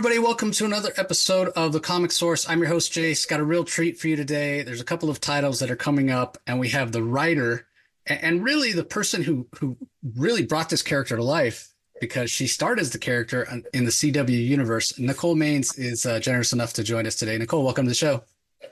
everybody. 0.00 0.18
Welcome 0.18 0.50
to 0.52 0.64
another 0.64 0.92
episode 0.96 1.48
of 1.48 1.74
The 1.74 1.78
Comic 1.78 2.10
Source. 2.10 2.48
I'm 2.48 2.60
your 2.60 2.68
host, 2.68 2.90
Jace. 2.90 3.28
Got 3.28 3.40
a 3.40 3.44
real 3.44 3.64
treat 3.64 3.98
for 3.98 4.08
you 4.08 4.16
today. 4.16 4.62
There's 4.62 4.80
a 4.80 4.84
couple 4.84 5.10
of 5.10 5.20
titles 5.20 5.60
that 5.60 5.70
are 5.70 5.76
coming 5.76 6.10
up, 6.10 6.38
and 6.46 6.58
we 6.58 6.70
have 6.70 6.90
the 6.90 7.02
writer 7.02 7.66
and 8.06 8.42
really 8.42 8.72
the 8.72 8.82
person 8.82 9.22
who, 9.22 9.46
who 9.58 9.76
really 10.16 10.42
brought 10.42 10.70
this 10.70 10.80
character 10.80 11.16
to 11.16 11.22
life 11.22 11.68
because 12.00 12.30
she 12.30 12.46
starred 12.46 12.80
as 12.80 12.92
the 12.92 12.98
character 12.98 13.46
in 13.74 13.84
the 13.84 13.90
CW 13.90 14.30
universe. 14.30 14.98
Nicole 14.98 15.36
Maines 15.36 15.78
is 15.78 16.06
uh, 16.06 16.18
generous 16.18 16.54
enough 16.54 16.72
to 16.72 16.82
join 16.82 17.06
us 17.06 17.16
today. 17.16 17.36
Nicole, 17.36 17.62
welcome 17.62 17.84
to 17.84 17.90
the 17.90 17.94
show. 17.94 18.22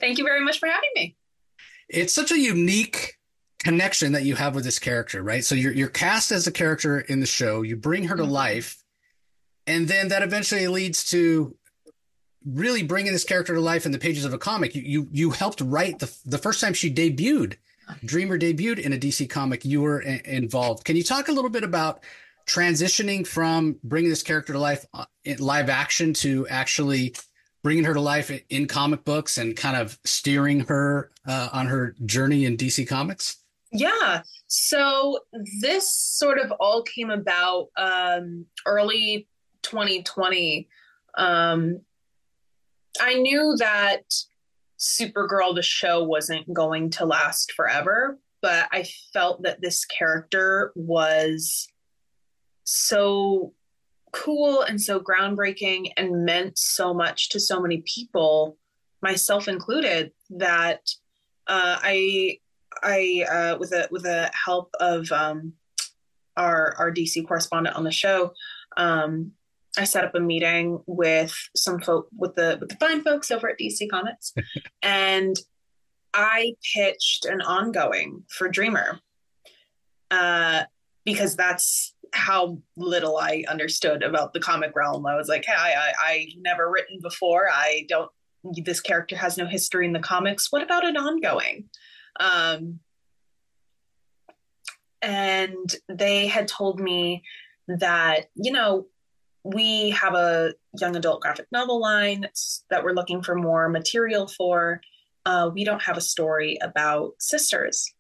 Thank 0.01 0.17
you 0.17 0.25
very 0.25 0.43
much 0.43 0.59
for 0.59 0.67
having 0.67 0.91
me. 0.95 1.15
It's 1.91 2.15
such 2.15 2.33
a 2.33 2.39
unique 2.39 3.19
connection 3.59 4.13
that 4.13 4.23
you 4.23 4.35
have 4.37 4.55
with 4.55 4.65
this 4.65 4.79
character, 4.79 5.23
right? 5.23 5.45
So 5.45 5.55
you're, 5.55 5.73
you're 5.73 5.89
cast 5.89 6.33
as 6.33 6.47
a 6.47 6.53
character 6.53 7.01
in 7.01 7.21
the 7.21 7.27
show, 7.27 7.61
you 7.61 7.77
bring 7.77 8.05
her 8.05 8.17
to 8.17 8.23
mm-hmm. 8.23 8.33
life 8.33 8.78
and 9.69 9.87
then 9.87 10.09
that 10.09 10.23
eventually 10.23 10.67
leads 10.67 11.05
to 11.11 11.55
really 12.45 12.83
bringing 12.83 13.13
this 13.13 13.25
character 13.25 13.55
to 13.55 13.61
life 13.61 13.87
in 13.87 13.93
the 13.93 13.99
pages 13.99 14.25
of 14.25 14.33
a 14.33 14.39
comic. 14.39 14.75
You 14.75 14.83
you, 14.83 15.09
you 15.13 15.31
helped 15.31 15.61
write 15.61 16.01
the 16.01 16.13
the 16.25 16.39
first 16.39 16.61
time 16.61 16.75
she 16.75 16.93
debuted, 16.93 17.55
Dreamer 18.05 18.39
debuted 18.39 18.79
in 18.79 18.93
a 18.93 18.99
DC 18.99 19.29
comic. 19.29 19.65
You 19.65 19.83
were 19.83 20.01
a- 20.01 20.23
involved. 20.25 20.85
Can 20.85 20.97
you 20.97 21.03
talk 21.03 21.29
a 21.29 21.33
little 21.33 21.51
bit 21.51 21.65
about 21.65 22.03
transitioning 22.47 23.27
from 23.27 23.77
bringing 23.85 24.11
this 24.11 24.23
character 24.23 24.55
to 24.55 24.59
life 24.59 24.87
uh, 24.95 25.05
in 25.25 25.39
live 25.39 25.69
action 25.69 26.15
to 26.15 26.49
actually 26.49 27.15
bringing 27.63 27.85
her 27.85 27.95
to 27.95 28.01
life 28.01 28.31
in 28.49 28.67
comic 28.67 29.05
books 29.05 29.37
and 29.37 29.57
kind 29.57 29.77
of 29.77 29.99
steering 30.05 30.61
her 30.61 31.11
uh, 31.27 31.51
on 31.53 31.67
her 31.67 31.95
journey 32.07 32.45
in 32.45 32.57
DC 32.57 32.89
Comics? 32.89 33.37
Yeah. 33.73 34.23
So 34.47 35.19
this 35.61 35.93
sort 35.93 36.39
of 36.39 36.51
all 36.53 36.83
came 36.83 37.11
about 37.11 37.69
um, 37.77 38.47
early 38.65 39.29
2020, 39.71 40.69
um, 41.17 41.81
I 43.01 43.15
knew 43.15 43.55
that 43.59 44.03
Supergirl, 44.79 45.55
the 45.55 45.63
show, 45.63 46.03
wasn't 46.05 46.53
going 46.53 46.91
to 46.91 47.05
last 47.05 47.53
forever, 47.53 48.19
but 48.41 48.69
I 48.73 48.85
felt 49.13 49.43
that 49.43 49.61
this 49.61 49.85
character 49.85 50.73
was 50.75 51.69
so 52.65 53.53
cool 54.13 54.63
and 54.63 54.81
so 54.81 55.01
groundbreaking 55.01 55.93
and 55.97 56.25
meant 56.25 56.59
so 56.59 56.95
much 56.95 57.29
to 57.31 57.41
so 57.41 57.61
many 57.61 57.83
people, 57.85 58.57
myself 59.03 59.49
included, 59.49 60.13
that 60.31 60.89
uh, 61.47 61.79
I, 61.83 62.39
I, 62.83 63.27
uh, 63.31 63.59
with 63.59 63.73
a 63.73 63.89
with 63.91 64.05
the 64.05 64.31
help 64.33 64.71
of 64.79 65.11
um, 65.11 65.55
our 66.37 66.75
our 66.79 66.93
DC 66.93 67.27
correspondent 67.27 67.77
on 67.77 67.85
the 67.85 67.91
show, 67.91 68.33
um, 68.77 69.33
I 69.77 69.85
set 69.85 70.05
up 70.05 70.15
a 70.15 70.21
meeting 70.21 70.81
with 70.87 71.35
some 71.55 71.81
folk 71.81 72.09
with 72.17 72.35
the 72.35 72.59
with 72.61 72.71
the 72.71 72.77
fine 72.77 73.03
folks 73.03 73.31
over 73.31 73.49
at 73.49 73.59
DC 73.59 73.89
Comics, 73.91 74.33
and 74.83 75.37
I 76.15 76.55
pitched 76.75 77.27
an 77.27 77.41
ongoing 77.43 78.25
for 78.29 78.49
Dreamer, 78.49 79.01
uh, 80.11 80.65
because 81.05 81.37
that's 81.37 81.95
how 82.13 82.59
little 82.77 83.19
I 83.19 83.45
understood 83.49 84.03
about 84.03 84.33
the 84.33 84.41
comic 84.41 84.73
realm. 84.75 85.07
I 85.07 85.17
was 85.17 85.29
like, 85.29 85.45
hey, 85.45 85.55
I, 85.57 85.73
I, 85.73 85.93
I 86.01 86.29
never 86.39 86.71
written 86.71 86.99
before. 87.03 87.49
I 87.53 87.85
don't. 87.89 88.11
This 88.65 88.81
character 88.81 89.17
has 89.17 89.37
no 89.37 89.47
history 89.47 89.85
in 89.85 89.93
the 89.93 89.99
comics. 89.99 90.51
What 90.51 90.63
about 90.63 90.87
an 90.87 90.97
ongoing? 90.97 91.69
Um, 92.21 92.81
and 95.03 95.75
they 95.89 96.27
had 96.27 96.49
told 96.49 96.81
me 96.81 97.23
that 97.69 98.27
you 98.35 98.53
know 98.53 98.87
we 99.45 99.91
have 99.91 100.15
a 100.15 100.53
young 100.79 100.97
adult 100.97 101.21
graphic 101.21 101.47
novel 101.53 101.81
line 101.81 102.27
that 102.71 102.83
we're 102.83 102.93
looking 102.93 103.23
for 103.23 103.35
more 103.35 103.69
material 103.69 104.27
for. 104.27 104.81
Uh, 105.25 105.51
we 105.53 105.65
don't 105.65 105.83
have 105.83 105.97
a 105.97 106.03
story 106.03 106.59
about 106.63 107.13
sisters. 107.19 107.93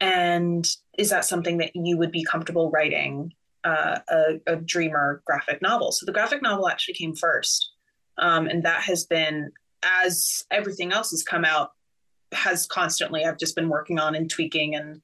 And 0.00 0.66
is 0.98 1.10
that 1.10 1.24
something 1.24 1.58
that 1.58 1.74
you 1.74 1.96
would 1.96 2.12
be 2.12 2.24
comfortable 2.24 2.70
writing 2.70 3.32
uh, 3.64 3.98
a, 4.08 4.40
a, 4.46 4.56
dreamer 4.56 5.22
graphic 5.24 5.62
novel? 5.62 5.90
So 5.92 6.04
the 6.04 6.12
graphic 6.12 6.42
novel 6.42 6.68
actually 6.68 6.94
came 6.94 7.14
first. 7.14 7.70
Um, 8.18 8.46
and 8.46 8.62
that 8.64 8.82
has 8.82 9.04
been, 9.04 9.52
as 9.82 10.44
everything 10.50 10.92
else 10.92 11.10
has 11.12 11.22
come 11.22 11.44
out, 11.44 11.72
has 12.32 12.66
constantly, 12.66 13.24
I've 13.24 13.38
just 13.38 13.56
been 13.56 13.68
working 13.68 13.98
on 13.98 14.14
and 14.14 14.28
tweaking 14.28 14.74
and 14.74 15.00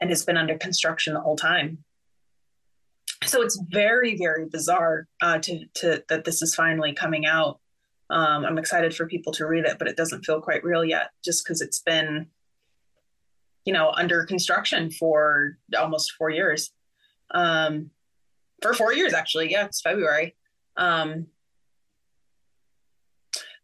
and 0.00 0.10
has 0.10 0.24
been 0.24 0.36
under 0.36 0.58
construction 0.58 1.14
the 1.14 1.20
whole 1.20 1.36
time 1.36 1.84
so 3.24 3.42
it's 3.42 3.60
very 3.70 4.16
very 4.16 4.46
bizarre 4.46 5.06
uh, 5.20 5.38
to 5.38 5.64
to 5.74 6.02
that 6.08 6.24
this 6.24 6.42
is 6.42 6.54
finally 6.54 6.92
coming 6.92 7.26
out. 7.26 7.60
Um, 8.10 8.44
I'm 8.44 8.58
excited 8.58 8.94
for 8.94 9.06
people 9.06 9.32
to 9.34 9.46
read 9.46 9.64
it, 9.64 9.78
but 9.78 9.88
it 9.88 9.96
doesn't 9.96 10.24
feel 10.24 10.40
quite 10.40 10.64
real 10.64 10.84
yet, 10.84 11.10
just 11.24 11.44
because 11.44 11.62
it's 11.62 11.78
been, 11.78 12.26
you 13.64 13.72
know, 13.72 13.90
under 13.90 14.24
construction 14.24 14.90
for 14.90 15.56
almost 15.78 16.12
four 16.12 16.28
years. 16.28 16.72
Um, 17.30 17.90
for 18.60 18.74
four 18.74 18.92
years, 18.92 19.14
actually, 19.14 19.50
yeah, 19.50 19.64
it's 19.64 19.80
February. 19.80 20.36
Um, 20.76 21.28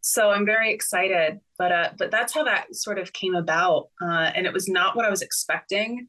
so 0.01 0.31
I'm 0.31 0.45
very 0.45 0.73
excited, 0.73 1.39
but 1.57 1.71
uh, 1.71 1.89
but 1.97 2.09
that's 2.09 2.33
how 2.33 2.43
that 2.45 2.75
sort 2.75 2.97
of 2.97 3.13
came 3.13 3.35
about, 3.35 3.89
uh, 4.01 4.31
and 4.35 4.47
it 4.47 4.53
was 4.53 4.67
not 4.67 4.95
what 4.95 5.05
I 5.05 5.09
was 5.09 5.21
expecting 5.21 6.07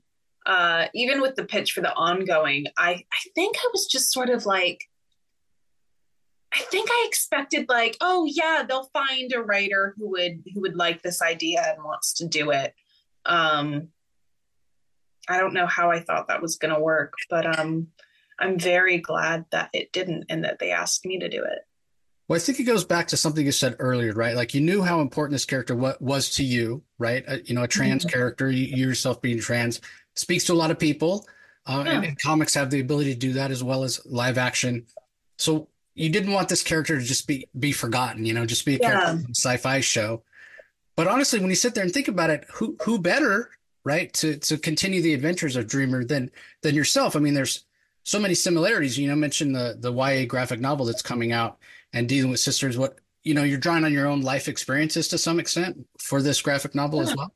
uh, 0.51 0.89
even 0.95 1.21
with 1.21 1.37
the 1.37 1.45
pitch 1.45 1.71
for 1.71 1.81
the 1.81 1.95
ongoing, 1.95 2.67
I, 2.77 2.91
I 2.91 3.29
think 3.37 3.57
I 3.57 3.69
was 3.73 3.87
just 3.87 4.13
sort 4.13 4.31
of 4.31 4.47
like, 4.47 4.83
I 6.53 6.59
think 6.63 6.91
I 6.91 7.07
expected 7.07 7.69
like, 7.69 7.97
oh 8.01 8.27
yeah, 8.29 8.65
they'll 8.67 8.91
find 8.93 9.33
a 9.33 9.43
writer 9.43 9.95
who 9.97 10.11
would 10.11 10.43
who 10.53 10.63
would 10.63 10.75
like 10.75 11.03
this 11.03 11.23
idea 11.23 11.63
and 11.65 11.85
wants 11.85 12.15
to 12.15 12.27
do 12.27 12.51
it. 12.51 12.75
Um, 13.25 13.91
I 15.29 15.39
don't 15.39 15.55
know 15.55 15.69
how 15.69 15.93
I 15.93 16.01
thought 16.01 16.27
that 16.27 16.43
was 16.43 16.57
going 16.57 16.75
to 16.75 16.81
work, 16.81 17.13
but 17.31 17.61
um, 17.61 17.87
I'm 18.41 18.59
very 18.59 18.99
glad 18.99 19.45
that 19.53 19.71
it 19.73 19.93
didn't 19.93 20.25
and 20.29 20.43
that 20.43 20.59
they 20.59 20.73
asked 20.73 21.07
me 21.07 21.21
to 21.21 21.29
do 21.29 21.45
it. 21.45 21.61
Well, 22.27 22.37
I 22.37 22.41
think 22.41 22.59
it 22.59 22.65
goes 22.65 22.85
back 22.85 23.07
to 23.09 23.17
something 23.17 23.47
you 23.47 23.53
said 23.53 23.77
earlier, 23.79 24.13
right? 24.13 24.35
Like 24.35 24.55
you 24.55 24.61
knew 24.61 24.83
how 24.83 25.01
important 25.01 25.35
this 25.35 25.45
character 25.45 25.77
was 26.01 26.31
to 26.31 26.45
you, 26.45 26.83
right? 26.99 27.25
Uh, 27.29 27.39
you 27.45 27.55
know, 27.55 27.63
a 27.63 27.69
trans 27.69 28.05
mm-hmm. 28.05 28.17
character, 28.17 28.51
you, 28.51 28.67
yourself 28.67 29.21
being 29.21 29.41
trans, 29.41 29.81
speaks 30.21 30.45
to 30.45 30.53
a 30.53 30.55
lot 30.55 30.71
of 30.71 30.79
people. 30.79 31.27
Uh, 31.67 31.83
yeah. 31.85 31.93
and, 31.93 32.05
and, 32.05 32.21
comics 32.21 32.55
have 32.55 32.71
the 32.71 32.81
ability 32.81 33.13
to 33.13 33.19
do 33.19 33.33
that 33.35 33.51
as 33.51 33.63
well 33.63 33.85
as 33.85 34.05
live 34.07 34.39
action. 34.39 34.87
So 35.37 35.69
you 35.95 36.09
didn't 36.09 36.33
want 36.33 36.49
this 36.49 36.63
character 36.63 36.99
to 36.99 37.05
just 37.05 37.27
be 37.27 37.47
be 37.59 37.73
forgotten, 37.73 38.25
you 38.25 38.33
know, 38.33 38.47
just 38.47 38.65
be 38.65 38.77
a 38.77 38.79
yeah. 38.79 38.91
character 38.91 39.27
sci-fi 39.35 39.81
show. 39.81 40.23
But 40.97 41.07
honestly, 41.07 41.41
when 41.41 41.51
you 41.51 41.57
sit 41.57 41.75
there 41.75 41.85
and 41.85 41.93
think 41.93 42.09
about 42.09 42.31
it, 42.31 42.45
who 42.53 42.77
who 42.83 42.99
better, 42.99 43.51
right, 43.85 44.13
to 44.15 44.37
to 44.39 44.57
continue 44.57 45.03
the 45.03 45.15
adventures 45.15 45.57
of 45.57 45.67
Dreamer 45.67 46.05
than 46.05 46.31
than 46.63 46.75
yourself? 46.75 47.17
I 47.17 47.19
mean, 47.21 47.35
there's 47.35 47.65
so 48.05 48.19
many 48.19 48.35
similarities. 48.35 48.99
You 48.99 49.09
know, 49.09 49.17
mention 49.17 49.53
the 49.53 49.77
the 49.79 49.93
YA 49.93 50.27
graphic 50.27 50.61
novel 50.61 50.87
that's 50.87 51.03
coming 51.03 51.33
out 51.33 51.59
and 51.93 52.09
dealing 52.09 52.31
with 52.31 52.41
sisters. 52.41 52.79
What 52.79 52.99
you 53.23 53.35
know, 53.35 53.43
you're 53.43 53.59
drawing 53.59 53.85
on 53.85 53.93
your 53.93 54.07
own 54.07 54.23
life 54.23 54.49
experiences 54.49 55.09
to 55.09 55.19
some 55.19 55.39
extent 55.39 55.87
for 55.99 56.23
this 56.23 56.41
graphic 56.41 56.75
novel 56.75 57.03
yeah. 57.03 57.11
as 57.11 57.17
well. 57.17 57.35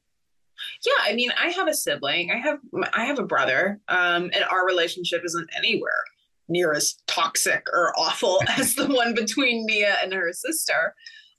Yeah, 0.85 0.93
I 1.03 1.15
mean, 1.15 1.31
I 1.41 1.49
have 1.49 1.69
a 1.69 1.75
sibling. 1.75 2.31
I 2.31 2.37
have 2.37 2.59
I 2.93 3.05
have 3.07 3.19
a 3.19 3.25
brother, 3.25 3.81
um, 3.89 4.25
and 4.35 4.45
our 4.51 4.67
relationship 4.67 5.23
isn't 5.25 5.49
anywhere 5.57 6.05
near 6.49 6.75
as 6.75 6.97
toxic 7.07 7.67
or 7.73 7.99
awful 7.99 8.43
as 8.59 8.75
the 8.75 8.87
one 8.87 9.15
between 9.15 9.65
Nia 9.65 9.97
and 10.03 10.13
her 10.13 10.33
sister. 10.33 10.95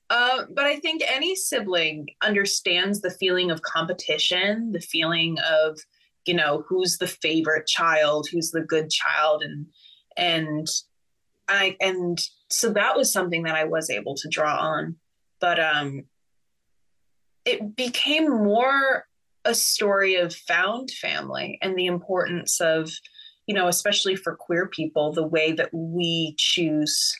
Uh, 0.09 0.43
but 0.53 0.65
I 0.65 0.79
think 0.79 1.03
any 1.07 1.35
sibling 1.35 2.07
understands 2.23 3.01
the 3.01 3.11
feeling 3.11 3.51
of 3.51 3.61
competition, 3.61 4.71
the 4.71 4.79
feeling 4.79 5.37
of 5.39 5.79
you 6.25 6.33
know 6.33 6.63
who's 6.67 6.97
the 6.97 7.07
favorite 7.07 7.67
child, 7.67 8.27
who's 8.31 8.51
the 8.51 8.61
good 8.61 8.89
child, 8.89 9.43
and 9.43 9.67
and 10.17 10.67
I 11.47 11.77
and 11.79 12.19
so 12.49 12.71
that 12.73 12.97
was 12.97 13.13
something 13.13 13.43
that 13.43 13.55
I 13.55 13.65
was 13.65 13.89
able 13.89 14.15
to 14.15 14.29
draw 14.29 14.57
on. 14.57 14.95
But 15.39 15.59
um, 15.59 16.05
it 17.45 17.75
became 17.75 18.29
more 18.29 19.05
a 19.45 19.55
story 19.55 20.15
of 20.15 20.33
found 20.33 20.91
family 20.91 21.57
and 21.61 21.75
the 21.75 21.85
importance 21.85 22.59
of 22.59 22.91
you 23.47 23.55
know 23.55 23.67
especially 23.67 24.15
for 24.15 24.35
queer 24.35 24.67
people 24.67 25.13
the 25.13 25.27
way 25.27 25.51
that 25.51 25.69
we 25.71 26.35
choose 26.37 27.15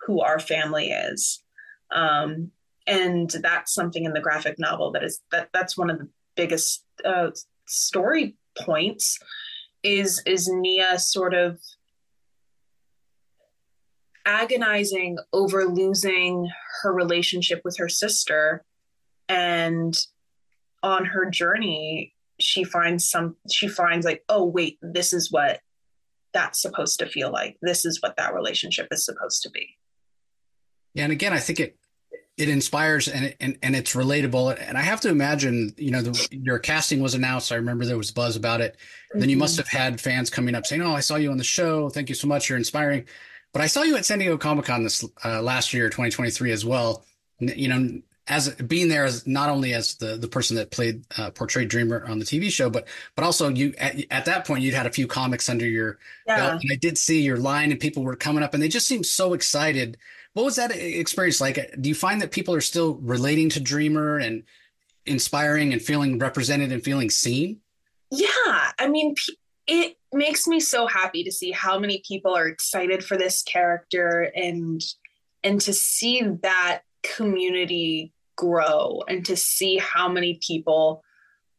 who 0.00 0.20
our 0.20 0.38
family 0.38 0.90
is. 0.90 1.42
Um, 1.90 2.50
and 2.86 3.30
that's 3.42 3.74
something 3.74 4.04
in 4.04 4.14
the 4.14 4.20
graphic 4.20 4.58
novel 4.58 4.92
that 4.92 5.04
is 5.04 5.20
that 5.30 5.50
that's 5.52 5.76
one 5.76 5.90
of 5.90 5.98
the 5.98 6.08
biggest 6.36 6.84
uh, 7.04 7.30
story 7.66 8.36
points 8.58 9.18
is 9.82 10.22
is 10.26 10.48
nia 10.48 10.98
sort 10.98 11.34
of 11.34 11.58
agonizing 14.24 15.18
over 15.32 15.66
losing 15.66 16.50
her 16.82 16.92
relationship 16.92 17.60
with 17.64 17.76
her 17.78 17.88
sister 17.88 18.64
and 19.28 20.06
on 20.88 21.04
her 21.04 21.28
journey 21.30 22.14
she 22.40 22.64
finds 22.64 23.08
some 23.08 23.36
she 23.50 23.68
finds 23.68 24.06
like 24.06 24.24
oh 24.28 24.44
wait 24.44 24.78
this 24.82 25.12
is 25.12 25.30
what 25.30 25.60
that's 26.32 26.60
supposed 26.60 26.98
to 26.98 27.06
feel 27.06 27.30
like 27.30 27.56
this 27.62 27.84
is 27.84 28.00
what 28.02 28.16
that 28.16 28.34
relationship 28.34 28.88
is 28.90 29.04
supposed 29.04 29.42
to 29.42 29.50
be 29.50 29.76
Yeah, 30.94 31.04
and 31.04 31.12
again, 31.12 31.32
I 31.32 31.38
think 31.38 31.60
it 31.60 31.76
it 32.36 32.48
inspires 32.48 33.08
and, 33.08 33.24
it, 33.26 33.36
and 33.40 33.58
and 33.62 33.74
it's 33.74 33.94
relatable. 33.94 34.56
And 34.60 34.78
I 34.78 34.82
have 34.82 35.00
to 35.02 35.08
imagine, 35.08 35.74
you 35.76 35.90
know, 35.90 36.02
the, 36.02 36.28
your 36.30 36.58
casting 36.58 37.00
was 37.00 37.14
announced. 37.14 37.50
I 37.50 37.56
remember 37.56 37.84
there 37.84 37.98
was 37.98 38.12
buzz 38.12 38.36
about 38.36 38.60
it. 38.60 38.74
Mm-hmm. 38.74 39.20
Then 39.20 39.28
you 39.28 39.36
must 39.36 39.54
mm-hmm. 39.54 39.68
have 39.68 39.92
had 39.92 40.00
fans 40.00 40.30
coming 40.30 40.54
up 40.54 40.66
saying, 40.66 40.82
"Oh, 40.82 40.94
I 40.94 41.00
saw 41.00 41.16
you 41.16 41.30
on 41.30 41.38
the 41.38 41.44
show. 41.44 41.88
Thank 41.88 42.08
you 42.08 42.14
so 42.14 42.28
much. 42.28 42.48
You're 42.48 42.58
inspiring." 42.58 43.06
But 43.52 43.62
I 43.62 43.66
saw 43.66 43.82
you 43.82 43.96
at 43.96 44.04
San 44.04 44.18
Diego 44.18 44.36
Comic 44.36 44.66
Con 44.66 44.84
this 44.84 45.04
uh, 45.24 45.42
last 45.42 45.72
year, 45.72 45.88
2023, 45.88 46.52
as 46.52 46.64
well. 46.64 47.04
You 47.40 47.68
know, 47.68 48.00
as 48.28 48.50
being 48.54 48.88
there 48.88 49.04
as 49.04 49.26
not 49.26 49.48
only 49.48 49.74
as 49.74 49.94
the 49.96 50.16
the 50.16 50.28
person 50.28 50.56
that 50.56 50.70
played 50.70 51.04
uh, 51.16 51.30
portrayed 51.30 51.68
Dreamer 51.68 52.04
on 52.06 52.18
the 52.18 52.24
TV 52.24 52.50
show, 52.50 52.70
but 52.70 52.86
but 53.16 53.24
also 53.24 53.48
you 53.48 53.74
at, 53.78 53.96
at 54.10 54.24
that 54.26 54.46
point 54.46 54.62
you'd 54.62 54.74
had 54.74 54.86
a 54.86 54.92
few 54.92 55.06
comics 55.06 55.48
under 55.48 55.66
your 55.66 55.98
yeah. 56.26 56.36
belt, 56.36 56.62
and 56.62 56.70
I 56.72 56.76
did 56.76 56.98
see 56.98 57.22
your 57.22 57.38
line, 57.38 57.70
and 57.70 57.80
people 57.80 58.02
were 58.02 58.16
coming 58.16 58.42
up, 58.42 58.54
and 58.54 58.62
they 58.62 58.68
just 58.68 58.86
seemed 58.86 59.06
so 59.06 59.32
excited 59.32 59.96
what 60.38 60.44
was 60.44 60.56
that 60.56 60.70
experience 60.70 61.40
like? 61.40 61.74
Do 61.80 61.88
you 61.88 61.96
find 61.96 62.22
that 62.22 62.30
people 62.30 62.54
are 62.54 62.60
still 62.60 62.94
relating 62.96 63.48
to 63.50 63.60
Dreamer 63.60 64.18
and 64.18 64.44
inspiring 65.04 65.72
and 65.72 65.82
feeling 65.82 66.18
represented 66.18 66.70
and 66.70 66.80
feeling 66.80 67.10
seen? 67.10 67.58
Yeah, 68.12 68.70
I 68.78 68.88
mean, 68.88 69.16
it 69.66 69.96
makes 70.12 70.46
me 70.46 70.60
so 70.60 70.86
happy 70.86 71.24
to 71.24 71.32
see 71.32 71.50
how 71.50 71.80
many 71.80 72.02
people 72.06 72.36
are 72.36 72.46
excited 72.46 73.04
for 73.04 73.16
this 73.16 73.42
character 73.42 74.30
and 74.34 74.80
and 75.42 75.60
to 75.62 75.72
see 75.72 76.22
that 76.42 76.82
community 77.02 78.12
grow 78.38 79.02
and 79.08 79.26
to 79.26 79.36
see 79.36 79.76
how 79.76 80.08
many 80.08 80.40
people 80.46 81.02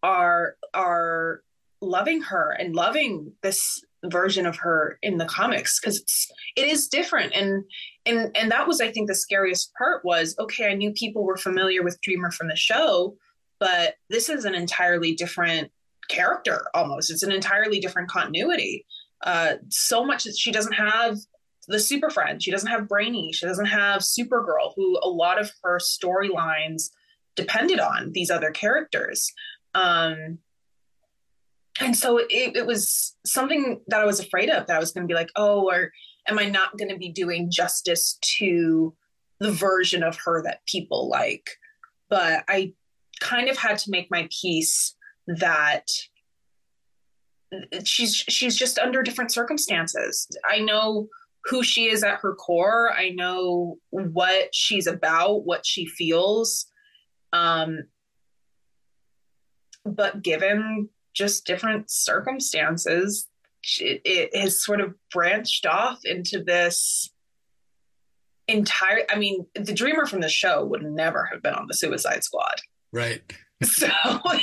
are 0.01 0.55
are 0.73 1.41
loving 1.81 2.21
her 2.21 2.51
and 2.59 2.75
loving 2.75 3.31
this 3.43 3.83
version 4.05 4.45
of 4.45 4.55
her 4.55 4.97
in 5.01 5.17
the 5.17 5.25
comics 5.25 5.79
because 5.79 5.99
it's 5.99 6.31
it 6.55 6.65
is 6.67 6.87
different. 6.87 7.33
And 7.33 7.63
and 8.05 8.35
and 8.35 8.49
that 8.49 8.65
was 8.65 8.79
i 8.79 8.89
think 8.89 9.07
the 9.07 9.13
scariest 9.13 9.73
part 9.77 10.05
was 10.05 10.33
okay 10.39 10.71
i 10.71 10.73
knew 10.73 10.91
people 10.93 11.25
were 11.25 11.35
familiar 11.35 11.83
with 11.83 11.99
dreamer 12.01 12.31
from 12.31 12.47
the 12.47 12.55
show 12.55 13.13
but 13.59 13.95
this 14.09 14.29
is 14.29 14.45
an 14.45 14.55
entirely 14.55 15.13
different 15.13 15.69
character 16.09 16.65
almost. 16.73 17.11
It's 17.11 17.23
an 17.23 17.31
entirely 17.31 17.79
different 17.79 18.09
continuity. 18.09 18.85
Uh 19.23 19.55
so 19.69 20.05
much 20.05 20.23
that 20.25 20.37
she 20.37 20.51
doesn't 20.51 20.73
have 20.73 21.17
the 21.69 21.79
super 21.79 22.09
friend 22.09 22.43
she 22.43 22.51
doesn't 22.51 22.69
have 22.69 22.87
brainy 22.87 23.31
she 23.31 23.45
doesn't 23.45 23.67
have 23.67 24.01
supergirl 24.01 24.73
who 24.75 24.99
a 25.01 25.09
lot 25.09 25.39
of 25.39 25.51
her 25.63 25.79
storylines 25.79 26.89
depended 27.35 27.79
on 27.79 28.11
these 28.11 28.29
other 28.29 28.51
characters 28.51 29.31
um 29.75 30.39
and 31.79 31.95
so 31.95 32.17
it, 32.17 32.55
it 32.55 32.65
was 32.65 33.15
something 33.25 33.81
that 33.87 34.01
I 34.01 34.05
was 34.05 34.19
afraid 34.19 34.49
of 34.49 34.67
that 34.67 34.75
I 34.75 34.79
was 34.79 34.91
going 34.91 35.07
to 35.07 35.11
be 35.11 35.17
like, 35.17 35.31
oh, 35.35 35.69
or 35.69 35.91
am 36.27 36.37
I 36.37 36.45
not 36.45 36.77
going 36.77 36.89
to 36.89 36.97
be 36.97 37.09
doing 37.09 37.49
justice 37.49 38.17
to 38.37 38.93
the 39.39 39.51
version 39.51 40.03
of 40.03 40.17
her 40.25 40.43
that 40.43 40.65
people 40.65 41.09
like? 41.09 41.49
But 42.09 42.43
I 42.47 42.73
kind 43.21 43.49
of 43.49 43.57
had 43.57 43.77
to 43.79 43.91
make 43.91 44.11
my 44.11 44.27
peace 44.29 44.95
that 45.27 45.87
she's 47.83 48.15
she's 48.15 48.55
just 48.57 48.77
under 48.77 49.01
different 49.01 49.31
circumstances. 49.31 50.27
I 50.47 50.59
know 50.59 51.07
who 51.45 51.63
she 51.63 51.89
is 51.89 52.03
at 52.03 52.19
her 52.21 52.35
core. 52.35 52.91
I 52.91 53.09
know 53.09 53.77
what 53.89 54.53
she's 54.53 54.87
about, 54.87 55.45
what 55.45 55.65
she 55.65 55.85
feels. 55.85 56.65
Um, 57.33 57.83
but 59.85 60.21
given 60.21 60.89
just 61.13 61.45
different 61.45 61.89
circumstances, 61.89 63.27
it, 63.79 64.01
it 64.05 64.35
has 64.35 64.63
sort 64.63 64.81
of 64.81 64.93
branched 65.11 65.65
off 65.65 65.99
into 66.03 66.43
this 66.43 67.09
entire. 68.47 69.01
I 69.09 69.17
mean, 69.17 69.45
the 69.55 69.73
dreamer 69.73 70.05
from 70.05 70.21
the 70.21 70.29
show 70.29 70.65
would 70.65 70.83
never 70.83 71.25
have 71.31 71.41
been 71.41 71.53
on 71.53 71.67
the 71.67 71.73
Suicide 71.73 72.23
Squad. 72.23 72.55
Right. 72.91 73.21
So 73.65 73.89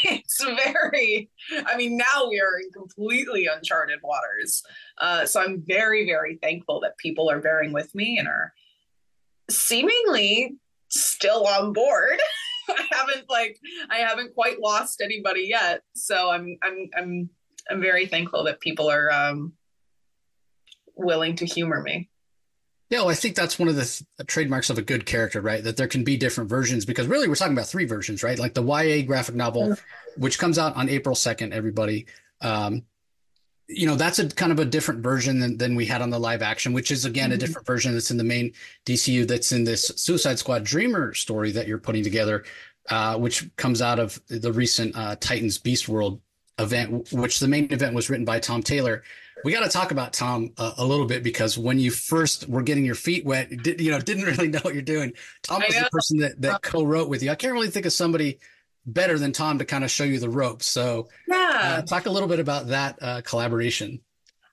it's 0.05 0.45
very, 0.45 1.31
I 1.67 1.77
mean, 1.77 1.97
now 1.97 2.29
we 2.29 2.39
are 2.39 2.59
in 2.61 2.71
completely 2.71 3.47
uncharted 3.47 4.01
waters. 4.03 4.63
Uh, 5.01 5.25
so 5.25 5.41
I'm 5.41 5.63
very, 5.67 6.05
very 6.05 6.39
thankful 6.43 6.81
that 6.81 6.99
people 6.99 7.31
are 7.31 7.41
bearing 7.41 7.73
with 7.73 7.95
me 7.95 8.19
and 8.19 8.29
are 8.29 8.53
seemingly 9.49 10.57
still 10.89 11.47
on 11.47 11.73
board. 11.73 12.19
I 12.69 12.85
haven't 12.91 13.31
like 13.31 13.59
I 13.91 13.99
haven't 13.99 14.35
quite 14.35 14.61
lost 14.61 15.01
anybody 15.01 15.47
yet. 15.49 15.83
So 15.95 16.31
I'm 16.31 16.59
I'm 16.63 16.91
I'm 16.97 17.31
I'm 17.71 17.81
very 17.81 18.07
thankful 18.07 18.45
that 18.45 18.61
people 18.61 18.91
are 18.91 19.11
um 19.11 19.53
willing 20.95 21.37
to 21.37 21.47
humor 21.47 21.81
me. 21.81 22.11
Yeah, 22.89 23.01
well, 23.01 23.09
I 23.09 23.15
think 23.15 23.35
that's 23.35 23.59
one 23.59 23.69
of 23.69 23.75
the 23.75 23.85
th- 23.85 24.27
trademarks 24.29 24.71
of 24.71 24.79
a 24.79 24.83
good 24.83 25.07
character, 25.07 25.41
right? 25.41 25.63
That 25.63 25.77
there 25.77 25.89
can 25.89 26.05
be 26.05 26.17
different 26.17 26.49
versions 26.49 26.85
because 26.85 27.09
really 27.09 27.27
we're 27.27 27.35
talking 27.35 27.53
about 27.53 27.67
three 27.67 27.85
versions, 27.85 28.23
right? 28.23 28.39
Like 28.39 28.55
the 28.55 28.63
YA 28.63 29.05
graphic 29.05 29.35
novel, 29.35 29.77
which 30.17 30.39
comes 30.39 30.57
out 30.57 30.77
on 30.77 30.89
April 30.89 31.17
2nd, 31.17 31.51
everybody. 31.51 32.07
Um, 32.41 32.85
you 33.69 33.87
know 33.87 33.97
that's 33.97 34.19
a 34.19 34.29
kind 34.29 34.53
of 34.53 34.59
a 34.59 34.65
different 34.65 35.03
version 35.03 35.41
than, 35.41 35.57
than 35.57 35.75
we 35.75 35.87
had 35.87 36.03
on 36.03 36.11
the 36.11 36.19
live 36.19 36.43
action 36.43 36.73
which 36.73 36.91
is 36.91 37.05
again 37.05 37.31
mm-hmm. 37.31 37.35
a 37.35 37.39
different 37.39 37.67
version 37.67 37.93
that's 37.93 38.11
in 38.11 38.17
the 38.17 38.25
main 38.25 38.53
dcu 38.85 39.27
that's 39.27 39.53
in 39.53 39.65
this 39.65 39.89
suicide 39.97 40.39
squad 40.39 40.65
dreamer 40.65 41.15
story 41.15 41.51
that 41.51 41.67
you're 41.67 41.79
putting 41.79 42.05
together 42.05 42.45
uh, 42.91 43.17
which 43.17 43.49
comes 43.57 43.83
out 43.83 43.99
of 43.99 44.21
the 44.29 44.53
recent 44.53 44.97
uh, 44.97 45.17
titans 45.19 45.59
beast 45.59 45.89
world 45.89 46.21
event 46.59 47.13
which 47.13 47.41
the 47.41 47.49
main 47.49 47.71
event 47.73 47.95
was 47.95 48.09
written 48.09 48.25
by 48.25 48.39
tom 48.39 48.63
taylor 48.63 49.03
we 49.47 49.53
got 49.53 49.65
to 49.65 49.71
talk 49.71 49.91
about 49.93 50.13
tom 50.13 50.51
uh, 50.59 50.73
a 50.79 50.85
little 50.85 51.07
bit 51.07 51.23
because 51.23 51.57
when 51.57 51.79
you 51.79 51.91
first 51.91 52.49
were 52.49 52.63
getting 52.63 52.85
your 52.85 52.95
feet 52.95 53.25
wet 53.25 53.49
did, 53.63 53.81
you 53.81 53.91
know 53.91 54.01
didn't 54.11 54.25
really 54.25 54.49
know 54.49 54.61
what 54.63 54.75
you're 54.75 54.83
doing 54.83 55.13
tom 55.43 55.63
was 55.67 55.75
the 55.75 55.89
person 55.91 56.19
that, 56.19 56.41
that 56.41 56.63
co-wrote 56.63 57.09
with 57.09 57.23
you 57.23 57.31
i 57.31 57.35
can't 57.35 57.55
really 57.55 57.71
think 57.71 57.87
of 57.87 57.93
somebody 57.93 58.39
better 58.87 59.19
than 59.19 59.33
Tom 59.33 59.59
to 59.59 59.65
kind 59.65 59.85
of 59.85 59.91
show 59.91 60.05
you 60.05 60.19
the 60.19 60.31
ropes. 60.31 60.67
So, 60.67 61.09
yeah, 61.27 61.79
uh, 61.79 61.83
talk 61.83 62.07
a 62.07 62.11
little 62.11 62.29
bit 62.29 62.39
about 62.39 62.69
that 62.69 62.97
uh, 63.03 63.21
collaboration. 63.23 64.01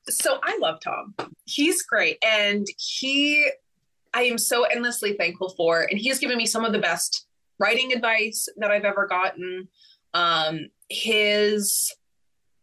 So, 0.10 0.40
I 0.44 0.58
love 0.62 0.80
Tom. 0.82 1.14
He's 1.46 1.84
great, 1.84 2.18
and 2.26 2.68
he, 2.78 3.50
I 4.14 4.24
am 4.24 4.38
so 4.38 4.64
endlessly 4.64 5.14
thankful 5.14 5.50
for, 5.50 5.82
and 5.82 6.00
he 6.00 6.10
has 6.10 6.20
given 6.20 6.38
me 6.38 6.46
some 6.46 6.66
of 6.66 6.74
the 6.74 6.80
best 6.80 7.26
writing 7.60 7.94
advice 7.94 8.50
that 8.58 8.72
I've 8.72 8.86
ever 8.86 9.08
gotten. 9.08 9.70
Um, 10.14 10.70
his 10.90 11.94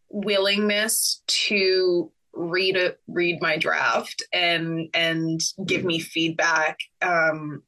willingness 0.09 1.23
to 1.27 2.13
read 2.33 2.77
a 2.77 2.95
read 3.09 3.41
my 3.41 3.57
draft 3.57 4.23
and 4.33 4.89
and 4.95 5.41
give 5.65 5.85
me 5.85 5.99
feedback. 5.99 6.79
Um 7.03 7.63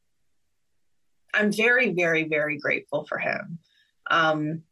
i'm 1.35 1.51
very 1.51 1.93
very 1.93 2.29
very 2.29 2.59
grateful 2.59 3.05
for 3.07 3.19
him. 3.19 3.59
Um, 4.11 4.63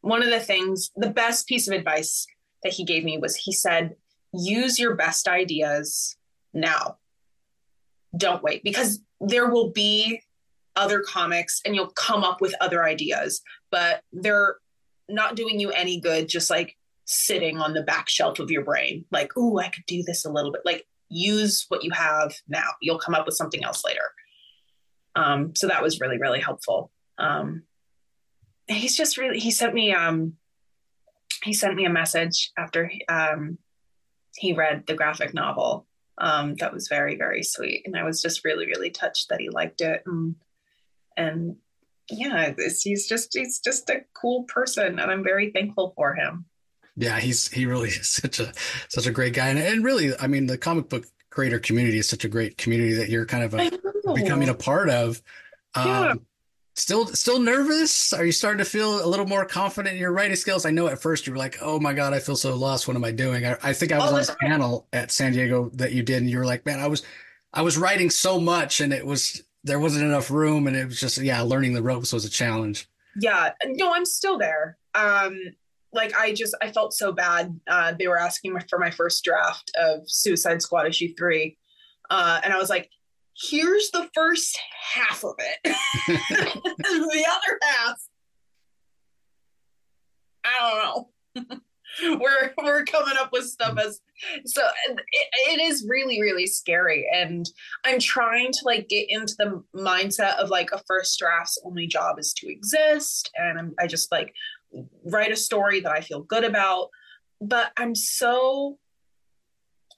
one 0.00 0.22
of 0.22 0.30
the 0.30 0.40
things, 0.40 0.90
the 0.96 1.10
best 1.10 1.46
piece 1.46 1.68
of 1.68 1.74
advice 1.74 2.26
that 2.62 2.72
he 2.72 2.84
gave 2.84 3.04
me 3.04 3.18
was 3.18 3.36
he 3.36 3.52
said, 3.52 3.96
use 4.32 4.78
your 4.78 4.94
best 4.94 5.28
ideas 5.28 6.16
now. 6.54 6.98
Don't 8.16 8.42
wait. 8.42 8.62
Because 8.62 9.00
there 9.20 9.48
will 9.50 9.70
be 9.70 10.20
other 10.76 11.00
comics 11.00 11.60
and 11.64 11.74
you'll 11.74 11.88
come 11.88 12.22
up 12.22 12.40
with 12.40 12.54
other 12.60 12.84
ideas, 12.84 13.42
but 13.70 14.02
they're 14.12 14.56
not 15.08 15.36
doing 15.36 15.58
you 15.58 15.70
any 15.70 16.00
good 16.00 16.28
just 16.28 16.50
like 16.50 16.76
sitting 17.06 17.58
on 17.58 17.72
the 17.72 17.82
back 17.82 18.08
shelf 18.08 18.38
of 18.38 18.50
your 18.50 18.64
brain. 18.64 19.04
Like, 19.10 19.36
ooh, 19.36 19.58
I 19.58 19.68
could 19.68 19.86
do 19.86 20.02
this 20.02 20.24
a 20.24 20.30
little 20.30 20.52
bit. 20.52 20.62
Like, 20.64 20.86
use 21.08 21.64
what 21.68 21.82
you 21.82 21.90
have 21.92 22.34
now. 22.48 22.68
You'll 22.82 22.98
come 22.98 23.14
up 23.14 23.26
with 23.26 23.36
something 23.36 23.64
else 23.64 23.84
later. 23.84 24.12
Um, 25.14 25.54
so 25.56 25.66
that 25.68 25.82
was 25.82 26.00
really, 26.00 26.18
really 26.18 26.40
helpful. 26.40 26.90
Um, 27.18 27.62
he's 28.68 28.96
just 28.96 29.16
really 29.16 29.38
he 29.38 29.50
sent 29.50 29.74
me 29.74 29.92
um 29.92 30.34
he 31.44 31.52
sent 31.52 31.74
me 31.74 31.84
a 31.84 31.90
message 31.90 32.50
after 32.58 32.90
um 33.08 33.58
he 34.36 34.52
read 34.52 34.84
the 34.86 34.94
graphic 34.94 35.32
novel 35.34 35.86
um 36.18 36.54
that 36.56 36.72
was 36.72 36.88
very 36.88 37.16
very 37.16 37.42
sweet 37.42 37.82
and 37.86 37.96
i 37.96 38.02
was 38.02 38.20
just 38.20 38.44
really 38.44 38.66
really 38.66 38.90
touched 38.90 39.28
that 39.28 39.40
he 39.40 39.48
liked 39.50 39.80
it 39.80 40.02
and 40.06 40.34
and 41.16 41.56
yeah 42.10 42.52
he's 42.82 43.06
just 43.06 43.30
he's 43.32 43.60
just 43.60 43.88
a 43.90 44.02
cool 44.14 44.44
person 44.44 44.98
and 44.98 45.10
i'm 45.10 45.24
very 45.24 45.50
thankful 45.50 45.92
for 45.96 46.14
him 46.14 46.44
yeah 46.96 47.18
he's 47.18 47.48
he 47.48 47.66
really 47.66 47.88
is 48.00 48.08
such 48.08 48.40
a 48.40 48.52
such 48.88 49.06
a 49.06 49.10
great 49.10 49.34
guy 49.34 49.48
and, 49.48 49.58
and 49.58 49.84
really 49.84 50.12
i 50.18 50.26
mean 50.26 50.46
the 50.46 50.58
comic 50.58 50.88
book 50.88 51.06
creator 51.30 51.58
community 51.58 51.98
is 51.98 52.08
such 52.08 52.24
a 52.24 52.28
great 52.28 52.56
community 52.56 52.94
that 52.94 53.08
you're 53.10 53.26
kind 53.26 53.44
of 53.44 53.54
a, 53.54 53.70
becoming 54.14 54.48
a 54.48 54.54
part 54.54 54.88
of 54.88 55.22
um, 55.74 55.86
yeah 55.86 56.14
Still, 56.76 57.06
still 57.06 57.38
nervous? 57.38 58.12
Are 58.12 58.26
you 58.26 58.32
starting 58.32 58.58
to 58.58 58.64
feel 58.66 59.02
a 59.02 59.08
little 59.08 59.24
more 59.24 59.46
confident 59.46 59.94
in 59.94 60.00
your 60.00 60.12
writing 60.12 60.36
skills? 60.36 60.66
I 60.66 60.70
know 60.70 60.88
at 60.88 61.00
first 61.00 61.26
you 61.26 61.32
were 61.32 61.38
like, 61.38 61.56
"Oh 61.62 61.80
my 61.80 61.94
god, 61.94 62.12
I 62.12 62.18
feel 62.18 62.36
so 62.36 62.54
lost. 62.54 62.86
What 62.86 62.98
am 62.98 63.04
I 63.04 63.12
doing?" 63.12 63.46
I, 63.46 63.56
I 63.62 63.72
think 63.72 63.92
I 63.92 63.98
was 63.98 64.12
oh, 64.12 64.16
on 64.16 64.36
a 64.36 64.46
panel 64.46 64.86
at 64.92 65.10
San 65.10 65.32
Diego 65.32 65.70
that 65.72 65.92
you 65.92 66.02
did, 66.02 66.18
and 66.18 66.28
you 66.28 66.36
were 66.36 66.44
like, 66.44 66.66
"Man, 66.66 66.78
I 66.78 66.86
was, 66.86 67.02
I 67.54 67.62
was 67.62 67.78
writing 67.78 68.10
so 68.10 68.38
much, 68.38 68.82
and 68.82 68.92
it 68.92 69.06
was 69.06 69.42
there 69.64 69.80
wasn't 69.80 70.04
enough 70.04 70.30
room, 70.30 70.66
and 70.66 70.76
it 70.76 70.84
was 70.84 71.00
just 71.00 71.16
yeah, 71.16 71.40
learning 71.40 71.72
the 71.72 71.82
ropes 71.82 72.12
was 72.12 72.26
a 72.26 72.30
challenge." 72.30 72.90
Yeah, 73.18 73.52
no, 73.64 73.94
I'm 73.94 74.04
still 74.04 74.36
there. 74.36 74.76
Um, 74.94 75.40
like 75.96 76.14
I 76.14 76.32
just 76.32 76.56
I 76.62 76.70
felt 76.70 76.92
so 76.92 77.12
bad. 77.12 77.58
Uh, 77.66 77.94
they 77.98 78.06
were 78.06 78.18
asking 78.18 78.58
for 78.68 78.78
my 78.78 78.90
first 78.90 79.24
draft 79.24 79.70
of 79.78 80.02
Suicide 80.06 80.62
Squad 80.62 80.86
issue 80.86 81.14
three, 81.16 81.58
uh, 82.10 82.40
and 82.44 82.52
I 82.52 82.58
was 82.58 82.70
like, 82.70 82.90
here's 83.36 83.90
the 83.90 84.08
first 84.14 84.58
half 84.92 85.24
of 85.24 85.34
it. 85.38 85.58
the 86.06 87.26
other 87.28 87.58
half, 87.62 87.96
I 90.44 90.70
don't 91.34 91.48
know. 91.50 91.58
we're 92.02 92.52
we're 92.62 92.84
coming 92.84 93.14
up 93.18 93.30
with 93.32 93.44
stuff 93.44 93.78
as 93.78 94.00
so 94.44 94.62
it, 94.88 94.98
it 95.48 95.60
is 95.60 95.86
really 95.88 96.20
really 96.20 96.46
scary 96.46 97.06
and 97.12 97.48
i'm 97.84 97.98
trying 97.98 98.50
to 98.52 98.60
like 98.64 98.88
get 98.88 99.06
into 99.08 99.34
the 99.38 99.62
mindset 99.74 100.36
of 100.36 100.50
like 100.50 100.70
a 100.72 100.82
first 100.86 101.18
draft's 101.18 101.58
only 101.64 101.86
job 101.86 102.18
is 102.18 102.32
to 102.34 102.50
exist 102.50 103.30
and 103.36 103.58
I'm, 103.58 103.74
i 103.78 103.86
just 103.86 104.10
like 104.12 104.34
write 105.04 105.32
a 105.32 105.36
story 105.36 105.80
that 105.80 105.92
i 105.92 106.00
feel 106.00 106.22
good 106.22 106.44
about 106.44 106.88
but 107.40 107.72
i'm 107.76 107.94
so 107.94 108.78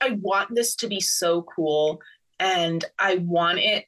i 0.00 0.10
want 0.20 0.54
this 0.54 0.74
to 0.76 0.86
be 0.86 1.00
so 1.00 1.42
cool 1.42 2.00
and 2.38 2.84
i 2.98 3.16
want 3.16 3.58
it 3.58 3.84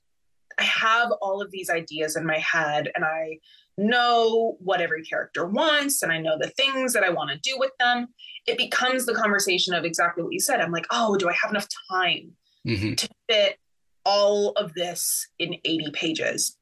i 0.59 0.63
have 0.63 1.11
all 1.23 1.41
of 1.41 1.51
these 1.51 1.71
ideas 1.71 2.17
in 2.17 2.27
my 2.27 2.39
head 2.39 2.91
and 2.95 3.05
i 3.05 3.39
know 3.81 4.57
what 4.61 4.81
every 4.81 5.03
character 5.03 5.47
wants 5.47 6.03
and 6.03 6.13
I 6.13 6.19
know 6.19 6.37
the 6.39 6.51
things 6.51 6.93
that 6.93 7.03
I 7.03 7.11
want 7.11 7.31
to 7.31 7.39
do 7.39 7.59
with 7.59 7.73
them, 7.79 8.09
it 8.47 8.59
becomes 8.59 9.07
the 9.07 9.15
conversation 9.15 9.75
of 9.75 9.85
exactly 9.85 10.23
what 10.23 10.33
you 10.33 10.41
said. 10.41 10.61
I'm 10.61 10.73
like, 10.73 10.87
oh, 10.91 11.17
do 11.17 11.29
I 11.29 11.33
have 11.33 11.51
enough 11.51 11.69
time 11.91 12.33
mm-hmm. 12.67 12.95
to 12.95 13.09
fit 13.29 13.57
all 14.05 14.51
of 14.51 14.75
this 14.75 15.29
in 15.39 15.57
80 15.65 15.91
pages? 15.93 16.57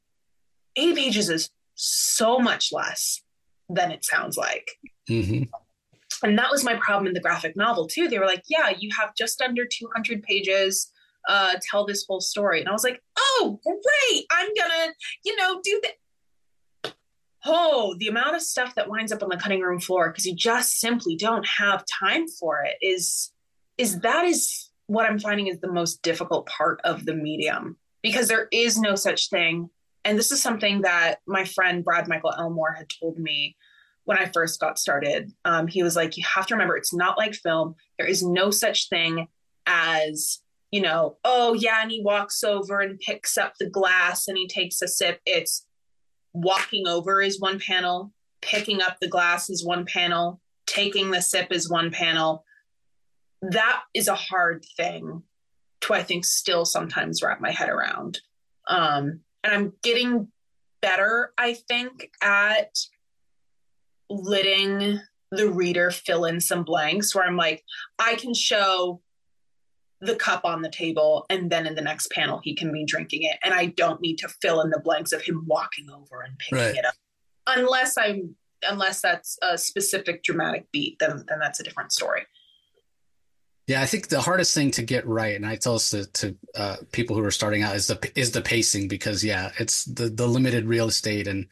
80 0.76 0.94
pages 0.94 1.28
is 1.28 1.50
so 1.74 2.38
much 2.38 2.72
less 2.72 3.22
than 3.68 3.90
it 3.90 4.04
sounds 4.04 4.36
like. 4.36 4.70
Mm-hmm. 5.08 5.44
And 6.22 6.38
that 6.38 6.50
was 6.50 6.64
my 6.64 6.74
problem 6.76 7.06
in 7.06 7.14
the 7.14 7.20
graphic 7.20 7.56
novel, 7.56 7.86
too. 7.86 8.08
They 8.08 8.18
were 8.18 8.26
like, 8.26 8.42
yeah, 8.48 8.72
you 8.76 8.90
have 8.98 9.14
just 9.16 9.40
under 9.40 9.64
200 9.64 10.22
pages. 10.22 10.90
Uh, 11.28 11.56
tell 11.70 11.84
this 11.84 12.04
whole 12.08 12.20
story. 12.20 12.60
And 12.60 12.68
I 12.68 12.72
was 12.72 12.84
like, 12.84 13.02
oh, 13.18 13.60
great. 13.62 14.24
I'm 14.30 14.46
going 14.46 14.70
to, 14.70 14.92
you 15.24 15.36
know, 15.36 15.60
do 15.62 15.80
that 15.82 15.92
oh, 17.44 17.96
the 17.98 18.08
amount 18.08 18.36
of 18.36 18.42
stuff 18.42 18.74
that 18.74 18.88
winds 18.88 19.12
up 19.12 19.22
on 19.22 19.28
the 19.28 19.36
cutting 19.36 19.60
room 19.60 19.80
floor 19.80 20.10
because 20.10 20.26
you 20.26 20.34
just 20.34 20.78
simply 20.78 21.16
don't 21.16 21.46
have 21.46 21.84
time 22.00 22.26
for 22.28 22.62
it 22.62 22.76
is 22.84 23.32
is 23.76 24.00
that 24.00 24.24
is 24.24 24.70
what 24.86 25.08
I'm 25.08 25.18
finding 25.18 25.46
is 25.46 25.60
the 25.60 25.72
most 25.72 26.02
difficult 26.02 26.46
part 26.46 26.80
of 26.84 27.04
the 27.04 27.14
medium 27.14 27.76
because 28.02 28.28
there 28.28 28.48
is 28.52 28.78
no 28.78 28.94
such 28.94 29.30
thing. 29.30 29.70
And 30.04 30.18
this 30.18 30.32
is 30.32 30.40
something 30.40 30.82
that 30.82 31.16
my 31.26 31.44
friend 31.44 31.84
Brad 31.84 32.08
Michael 32.08 32.32
Elmore 32.36 32.72
had 32.72 32.88
told 33.00 33.18
me 33.18 33.56
when 34.04 34.16
I 34.18 34.30
first 34.32 34.58
got 34.58 34.78
started. 34.78 35.30
Um, 35.44 35.66
he 35.66 35.82
was 35.82 35.94
like, 35.94 36.16
you 36.16 36.24
have 36.34 36.46
to 36.46 36.54
remember, 36.54 36.76
it's 36.76 36.94
not 36.94 37.18
like 37.18 37.34
film. 37.34 37.74
There 37.98 38.08
is 38.08 38.22
no 38.22 38.50
such 38.50 38.88
thing 38.88 39.28
as, 39.66 40.40
you 40.70 40.80
know, 40.80 41.18
oh, 41.24 41.52
yeah, 41.52 41.82
and 41.82 41.90
he 41.90 42.00
walks 42.02 42.42
over 42.42 42.80
and 42.80 42.98
picks 42.98 43.36
up 43.36 43.52
the 43.58 43.68
glass 43.68 44.26
and 44.26 44.38
he 44.38 44.48
takes 44.48 44.80
a 44.80 44.88
sip. 44.88 45.20
It's 45.26 45.66
walking 46.32 46.86
over 46.86 47.20
is 47.20 47.38
one 47.38 47.58
panel, 47.58 48.12
picking 48.40 48.80
up 48.80 48.96
the 49.00 49.08
glass 49.08 49.50
is 49.50 49.64
one 49.64 49.84
panel, 49.84 50.40
taking 50.66 51.10
the 51.10 51.20
sip 51.20 51.52
is 51.52 51.68
one 51.68 51.90
panel. 51.90 52.44
That 53.42 53.82
is 53.94 54.08
a 54.08 54.14
hard 54.14 54.64
thing 54.76 55.22
to, 55.82 55.94
I 55.94 56.02
think, 56.02 56.24
still 56.24 56.64
sometimes 56.64 57.22
wrap 57.22 57.40
my 57.40 57.50
head 57.50 57.68
around. 57.68 58.20
Um, 58.68 59.20
and 59.48 59.56
I'm 59.56 59.72
getting 59.82 60.28
better, 60.82 61.32
I 61.38 61.54
think, 61.54 62.10
at 62.22 62.78
letting 64.10 65.00
the 65.30 65.50
reader 65.50 65.90
fill 65.90 66.24
in 66.24 66.40
some 66.40 66.64
blanks 66.64 67.14
where 67.14 67.24
I'm 67.24 67.36
like, 67.36 67.64
I 67.98 68.14
can 68.16 68.34
show 68.34 69.00
the 70.00 70.14
cup 70.14 70.44
on 70.44 70.62
the 70.62 70.70
table 70.70 71.26
and 71.28 71.50
then 71.50 71.66
in 71.66 71.74
the 71.74 71.82
next 71.82 72.10
panel 72.12 72.40
he 72.44 72.54
can 72.54 72.70
be 72.70 72.84
drinking 72.84 73.24
it 73.24 73.36
and 73.42 73.52
i 73.52 73.66
don't 73.66 74.00
need 74.00 74.16
to 74.16 74.28
fill 74.40 74.60
in 74.60 74.70
the 74.70 74.78
blanks 74.78 75.10
of 75.10 75.20
him 75.20 75.42
walking 75.44 75.90
over 75.90 76.20
and 76.20 76.38
picking 76.38 76.58
right. 76.58 76.76
it 76.76 76.84
up 76.84 76.94
unless 77.48 77.98
i'm 77.98 78.32
unless 78.68 79.00
that's 79.00 79.36
a 79.42 79.58
specific 79.58 80.22
dramatic 80.22 80.68
beat 80.70 80.96
then 81.00 81.24
then 81.26 81.40
that's 81.40 81.58
a 81.58 81.64
different 81.64 81.90
story 81.90 82.24
yeah 83.68 83.80
i 83.80 83.86
think 83.86 84.08
the 84.08 84.20
hardest 84.20 84.52
thing 84.52 84.72
to 84.72 84.82
get 84.82 85.06
right 85.06 85.36
and 85.36 85.46
i 85.46 85.54
tell 85.54 85.74
this 85.74 85.90
to, 85.90 86.06
to 86.06 86.36
uh, 86.56 86.76
people 86.90 87.14
who 87.14 87.24
are 87.24 87.30
starting 87.30 87.62
out 87.62 87.76
is 87.76 87.86
the 87.86 88.10
is 88.16 88.32
the 88.32 88.42
pacing 88.42 88.88
because 88.88 89.22
yeah 89.22 89.52
it's 89.60 89.84
the 89.84 90.08
the 90.08 90.26
limited 90.26 90.66
real 90.66 90.88
estate 90.88 91.28
and 91.28 91.46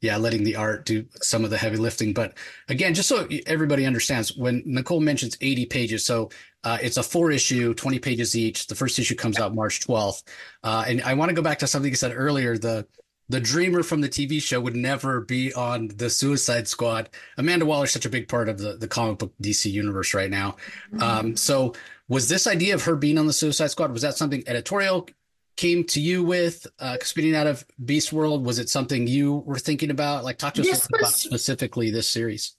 yeah, 0.00 0.16
letting 0.16 0.44
the 0.44 0.56
art 0.56 0.86
do 0.86 1.04
some 1.22 1.44
of 1.44 1.50
the 1.50 1.58
heavy 1.58 1.76
lifting. 1.76 2.12
But 2.12 2.34
again, 2.68 2.94
just 2.94 3.08
so 3.08 3.28
everybody 3.46 3.84
understands, 3.84 4.36
when 4.36 4.62
Nicole 4.64 5.00
mentions 5.00 5.36
80 5.40 5.66
pages, 5.66 6.04
so 6.04 6.30
uh, 6.62 6.78
it's 6.80 6.96
a 6.96 7.02
four 7.02 7.30
issue, 7.32 7.74
20 7.74 7.98
pages 7.98 8.36
each. 8.36 8.68
The 8.68 8.74
first 8.74 8.98
issue 8.98 9.16
comes 9.16 9.38
out 9.38 9.54
March 9.54 9.80
12th. 9.80 10.22
Uh, 10.62 10.84
and 10.86 11.02
I 11.02 11.14
want 11.14 11.30
to 11.30 11.34
go 11.34 11.42
back 11.42 11.58
to 11.60 11.66
something 11.66 11.90
you 11.90 11.96
said 11.96 12.12
earlier. 12.14 12.56
The 12.56 12.86
the 13.28 13.40
dreamer 13.40 13.82
from 13.82 14.00
the 14.00 14.08
TV 14.08 14.40
show 14.40 14.60
would 14.60 14.76
never 14.76 15.20
be 15.20 15.52
on 15.52 15.88
the 15.88 16.08
Suicide 16.08 16.66
Squad. 16.66 17.10
Amanda 17.36 17.66
Waller 17.66 17.84
is 17.84 17.92
such 17.92 18.06
a 18.06 18.10
big 18.10 18.28
part 18.28 18.48
of 18.48 18.58
the, 18.58 18.76
the 18.76 18.88
comic 18.88 19.18
book 19.18 19.32
DC 19.42 19.70
universe 19.70 20.14
right 20.14 20.30
now. 20.30 20.56
Mm-hmm. 20.92 21.02
Um, 21.02 21.36
so 21.36 21.74
was 22.08 22.28
this 22.28 22.46
idea 22.46 22.74
of 22.74 22.84
her 22.84 22.96
being 22.96 23.18
on 23.18 23.26
the 23.26 23.32
Suicide 23.32 23.70
Squad, 23.70 23.92
was 23.92 24.02
that 24.02 24.16
something 24.16 24.42
editorial 24.46 25.08
came 25.56 25.84
to 25.84 26.00
you 26.00 26.22
with 26.22 26.66
uh, 26.78 26.96
spinning 27.02 27.34
out 27.34 27.46
of 27.46 27.66
Beast 27.84 28.12
World? 28.12 28.46
Was 28.46 28.58
it 28.58 28.70
something 28.70 29.06
you 29.06 29.36
were 29.46 29.58
thinking 29.58 29.90
about? 29.90 30.24
Like, 30.24 30.38
talk 30.38 30.54
to 30.54 30.62
us 30.62 30.88
was, 30.90 31.00
about 31.00 31.12
specifically 31.12 31.90
this 31.90 32.08
series. 32.08 32.56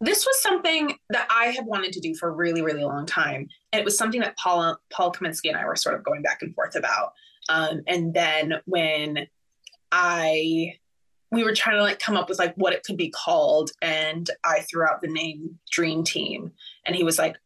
This 0.00 0.24
was 0.24 0.40
something 0.42 0.96
that 1.10 1.26
I 1.30 1.46
have 1.46 1.64
wanted 1.64 1.92
to 1.92 2.00
do 2.00 2.14
for 2.14 2.28
a 2.28 2.32
really, 2.32 2.62
really 2.62 2.84
long 2.84 3.06
time, 3.06 3.48
and 3.72 3.80
it 3.80 3.84
was 3.84 3.96
something 3.96 4.20
that 4.20 4.36
Paul 4.36 4.76
Paul 4.90 5.12
Kaminski 5.12 5.48
and 5.48 5.56
I 5.56 5.64
were 5.64 5.76
sort 5.76 5.94
of 5.94 6.04
going 6.04 6.22
back 6.22 6.42
and 6.42 6.54
forth 6.54 6.74
about. 6.74 7.12
Um, 7.48 7.82
and 7.86 8.12
then 8.12 8.54
when 8.66 9.26
I 9.92 10.78
we 11.30 11.44
were 11.44 11.54
trying 11.54 11.76
to 11.76 11.82
like 11.82 11.98
come 11.98 12.16
up 12.16 12.28
with 12.28 12.38
like 12.38 12.54
what 12.56 12.72
it 12.72 12.82
could 12.82 12.96
be 12.96 13.10
called, 13.10 13.70
and 13.80 14.28
I 14.44 14.60
threw 14.60 14.84
out 14.84 15.00
the 15.00 15.08
name 15.08 15.58
Dream 15.70 16.02
Team, 16.02 16.52
and 16.84 16.96
he 16.96 17.04
was 17.04 17.18
like, 17.18 17.36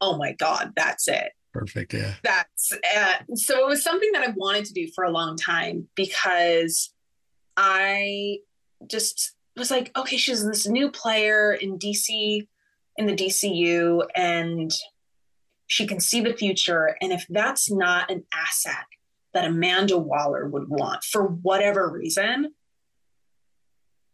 "Oh 0.00 0.18
my 0.18 0.32
God, 0.32 0.72
that's 0.76 1.08
it." 1.08 1.32
Perfect. 1.52 1.94
Yeah. 1.94 2.14
That's 2.22 2.72
uh, 2.96 3.14
so 3.34 3.58
it 3.58 3.66
was 3.66 3.82
something 3.82 4.10
that 4.12 4.22
I 4.22 4.32
wanted 4.36 4.66
to 4.66 4.74
do 4.74 4.88
for 4.94 5.04
a 5.04 5.10
long 5.10 5.36
time 5.36 5.88
because 5.94 6.92
I 7.56 8.38
just 8.88 9.32
was 9.56 9.70
like, 9.70 9.90
okay, 9.96 10.16
she's 10.16 10.46
this 10.46 10.68
new 10.68 10.90
player 10.90 11.52
in 11.52 11.78
DC, 11.78 12.46
in 12.96 13.06
the 13.06 13.14
DCU, 13.14 14.06
and 14.14 14.70
she 15.66 15.86
can 15.86 16.00
see 16.00 16.20
the 16.20 16.34
future. 16.34 16.96
And 17.00 17.12
if 17.12 17.26
that's 17.28 17.70
not 17.70 18.10
an 18.10 18.24
asset 18.32 18.86
that 19.38 19.46
Amanda 19.46 19.96
Waller 19.96 20.48
would 20.48 20.68
want 20.68 21.04
for 21.04 21.24
whatever 21.24 21.88
reason, 21.88 22.52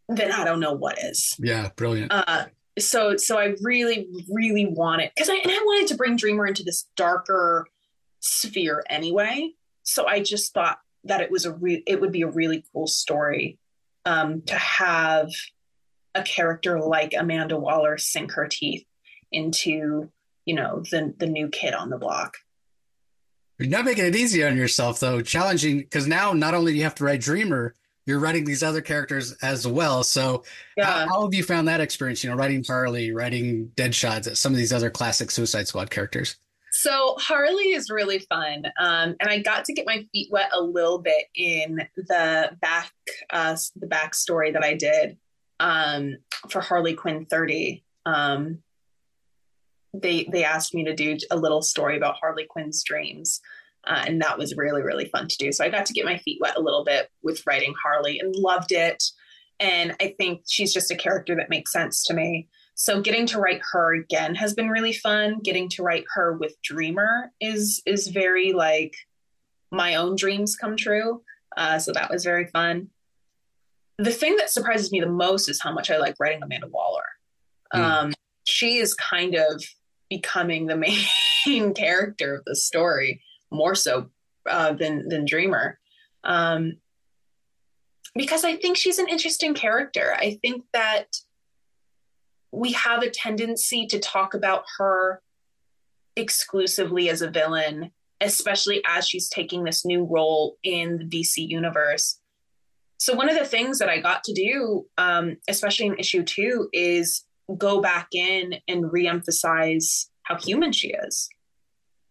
then 0.07 0.31
I 0.31 0.45
don't 0.45 0.59
know 0.59 0.73
what 0.73 1.03
is. 1.03 1.35
Yeah, 1.39 1.69
brilliant. 1.75 2.11
Uh, 2.11 2.45
so 2.77 3.17
so 3.17 3.39
I 3.39 3.55
really 3.61 4.07
really 4.29 4.67
wanted 4.67 5.11
because 5.15 5.29
I 5.29 5.35
and 5.35 5.51
I 5.51 5.57
wanted 5.65 5.87
to 5.87 5.95
bring 5.95 6.15
Dreamer 6.15 6.45
into 6.45 6.63
this 6.63 6.87
darker 6.95 7.65
sphere 8.19 8.83
anyway. 8.87 9.51
So 9.81 10.05
I 10.05 10.19
just 10.21 10.53
thought 10.53 10.77
that 11.05 11.21
it 11.21 11.31
was 11.31 11.45
a 11.45 11.53
re- 11.53 11.83
it 11.87 11.99
would 12.01 12.11
be 12.11 12.21
a 12.21 12.29
really 12.29 12.63
cool 12.71 12.85
story 12.85 13.57
um, 14.05 14.43
to 14.43 14.55
have 14.55 15.31
a 16.13 16.21
character 16.21 16.79
like 16.79 17.15
Amanda 17.17 17.57
Waller 17.57 17.97
sink 17.97 18.33
her 18.33 18.47
teeth 18.47 18.85
into 19.31 20.11
you 20.45 20.53
know 20.53 20.83
the 20.91 21.15
the 21.17 21.27
new 21.27 21.47
kid 21.47 21.73
on 21.73 21.89
the 21.89 21.97
block. 21.97 22.35
You're 23.57 23.69
not 23.69 23.85
making 23.85 24.05
it 24.05 24.15
easy 24.15 24.43
on 24.43 24.57
yourself 24.57 24.99
though, 24.99 25.21
challenging 25.21 25.79
because 25.79 26.07
now 26.07 26.33
not 26.33 26.53
only 26.53 26.73
do 26.73 26.77
you 26.77 26.83
have 26.83 26.95
to 26.95 27.05
write 27.05 27.21
Dreamer, 27.21 27.73
you're 28.05 28.19
writing 28.19 28.45
these 28.45 28.63
other 28.63 28.81
characters 28.81 29.33
as 29.41 29.65
well. 29.65 30.03
So 30.03 30.43
yeah. 30.77 30.85
how, 30.85 31.07
how, 31.07 31.21
have 31.23 31.33
you 31.33 31.43
found 31.43 31.67
that 31.67 31.81
experience? 31.81 32.23
You 32.23 32.29
know, 32.29 32.35
writing 32.35 32.63
Harley, 32.63 33.11
writing 33.11 33.71
Deadshot, 33.75 34.37
some 34.37 34.51
of 34.51 34.57
these 34.57 34.73
other 34.73 34.89
classic 34.89 35.31
Suicide 35.31 35.67
Squad 35.67 35.89
characters. 35.89 36.35
So 36.71 37.15
Harley 37.17 37.71
is 37.71 37.89
really 37.89 38.19
fun, 38.19 38.65
um, 38.77 39.15
and 39.21 39.29
I 39.29 39.39
got 39.39 39.63
to 39.65 39.73
get 39.73 39.85
my 39.85 40.05
feet 40.11 40.27
wet 40.29 40.49
a 40.53 40.61
little 40.61 40.99
bit 40.99 41.25
in 41.33 41.79
the 41.95 42.51
back, 42.61 42.91
uh, 43.29 43.55
the 43.77 43.87
backstory 43.87 44.51
that 44.51 44.63
I 44.63 44.73
did 44.73 45.17
um, 45.61 46.17
for 46.49 46.59
Harley 46.59 46.93
Quinn 46.93 47.25
30. 47.25 47.81
Um, 48.05 48.59
they 50.01 50.27
they 50.31 50.43
asked 50.43 50.73
me 50.73 50.83
to 50.85 50.95
do 50.95 51.17
a 51.31 51.37
little 51.37 51.61
story 51.61 51.97
about 51.97 52.15
Harley 52.15 52.45
Quinn's 52.49 52.83
dreams, 52.83 53.41
uh, 53.85 54.03
and 54.07 54.21
that 54.21 54.37
was 54.37 54.55
really, 54.55 54.81
really 54.81 55.05
fun 55.05 55.27
to 55.27 55.37
do. 55.37 55.51
So 55.51 55.63
I 55.63 55.69
got 55.69 55.85
to 55.85 55.93
get 55.93 56.05
my 56.05 56.17
feet 56.17 56.39
wet 56.41 56.57
a 56.57 56.61
little 56.61 56.83
bit 56.83 57.09
with 57.23 57.45
writing 57.45 57.73
Harley 57.81 58.19
and 58.19 58.35
loved 58.35 58.71
it. 58.71 59.03
And 59.59 59.95
I 60.01 60.15
think 60.17 60.41
she's 60.47 60.73
just 60.73 60.91
a 60.91 60.95
character 60.95 61.35
that 61.35 61.49
makes 61.49 61.71
sense 61.71 62.03
to 62.05 62.13
me. 62.13 62.49
So 62.73 62.99
getting 62.99 63.25
to 63.27 63.39
write 63.39 63.61
her 63.71 63.93
again 63.93 64.35
has 64.35 64.53
been 64.53 64.69
really 64.69 64.91
fun. 64.91 65.39
Getting 65.43 65.69
to 65.69 65.83
write 65.83 66.05
her 66.13 66.33
with 66.33 66.61
Dreamer 66.61 67.31
is 67.39 67.81
is 67.85 68.07
very 68.07 68.51
like 68.51 68.95
my 69.71 69.95
own 69.95 70.15
dreams 70.15 70.55
come 70.55 70.75
true. 70.75 71.21
Uh, 71.55 71.79
so 71.79 71.93
that 71.93 72.09
was 72.09 72.23
very 72.23 72.47
fun. 72.47 72.89
The 73.97 74.11
thing 74.11 74.35
that 74.37 74.49
surprises 74.49 74.91
me 74.91 74.99
the 74.99 75.07
most 75.07 75.47
is 75.47 75.61
how 75.61 75.71
much 75.71 75.89
I 75.89 75.97
like 75.97 76.15
writing 76.19 76.43
Amanda 76.43 76.67
Waller. 76.67 77.03
Mm. 77.73 77.79
Um, 77.79 78.13
she 78.43 78.77
is 78.77 78.93
kind 78.93 79.35
of 79.35 79.63
becoming 80.15 80.65
the 80.65 80.77
main 81.45 81.73
character 81.73 82.35
of 82.35 82.45
the 82.45 82.55
story 82.55 83.21
more 83.51 83.75
so 83.75 84.09
uh, 84.49 84.73
than 84.73 85.07
than 85.09 85.25
Dreamer. 85.25 85.79
Um, 86.23 86.77
because 88.15 88.45
I 88.45 88.55
think 88.55 88.77
she's 88.77 88.99
an 88.99 89.09
interesting 89.09 89.53
character. 89.53 90.15
I 90.17 90.39
think 90.41 90.63
that 90.73 91.07
we 92.51 92.71
have 92.71 93.03
a 93.03 93.09
tendency 93.09 93.85
to 93.87 93.99
talk 93.99 94.33
about 94.33 94.63
her 94.77 95.21
exclusively 96.15 97.09
as 97.09 97.21
a 97.21 97.29
villain, 97.29 97.91
especially 98.21 98.81
as 98.87 99.07
she's 99.07 99.27
taking 99.27 99.65
this 99.65 99.85
new 99.85 100.05
role 100.05 100.55
in 100.63 100.97
the 100.97 101.05
DC 101.05 101.45
universe. 101.49 102.19
So, 102.97 103.13
one 103.13 103.29
of 103.29 103.37
the 103.37 103.45
things 103.45 103.79
that 103.79 103.89
I 103.89 103.99
got 103.99 104.23
to 104.23 104.33
do, 104.33 104.85
um, 104.97 105.35
especially 105.49 105.87
in 105.87 105.99
issue 105.99 106.23
two, 106.23 106.69
is 106.71 107.24
go 107.57 107.81
back 107.81 108.07
in 108.13 108.55
and 108.67 108.85
reemphasize 108.85 110.07
how 110.23 110.37
human 110.37 110.71
she 110.71 110.89
is 110.89 111.29